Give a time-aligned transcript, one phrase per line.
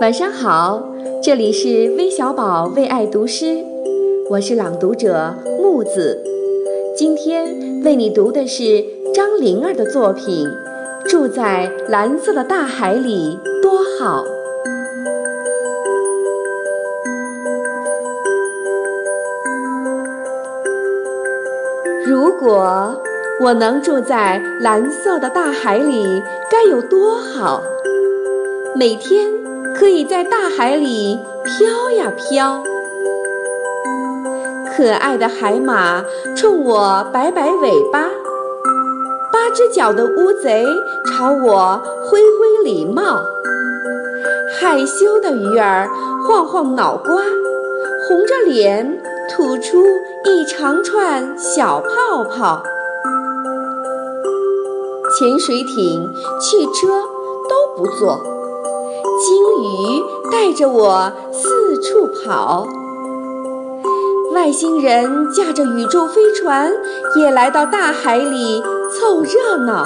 [0.00, 0.80] 晚上好，
[1.20, 3.58] 这里是微小宝为爱读诗，
[4.30, 6.22] 我是朗读者木子。
[6.96, 10.46] 今天为你读的是张灵儿的作品
[11.10, 14.22] 《住在蓝色的大海里多好》。
[22.06, 23.02] 如果
[23.40, 27.60] 我能住在蓝色的大海里，该有多好！
[28.76, 29.26] 每天。
[29.78, 32.64] 可以在大海里飘呀飘，
[34.76, 36.02] 可爱的海马
[36.36, 38.00] 冲我摆摆尾巴，
[39.32, 40.66] 八只脚的乌贼
[41.06, 43.20] 朝我挥挥礼帽，
[44.60, 45.88] 害羞的鱼儿
[46.26, 47.22] 晃晃脑瓜，
[48.08, 49.80] 红着脸吐出
[50.24, 52.60] 一长串小泡泡，
[55.16, 57.04] 潜水艇、汽车
[57.48, 58.37] 都不坐。
[59.18, 62.66] 鲸鱼带着我四处跑，
[64.32, 66.72] 外星人驾着宇宙飞船
[67.16, 69.84] 也来到大海里凑热闹。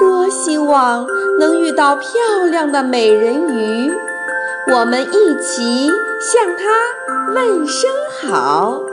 [0.00, 1.06] 多希望
[1.38, 2.10] 能遇到漂
[2.50, 3.92] 亮的美人鱼，
[4.72, 5.88] 我们一起
[6.20, 8.91] 向它问声好。